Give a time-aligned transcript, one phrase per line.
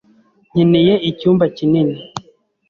[0.51, 1.95] Nkeneye icyumba kinini.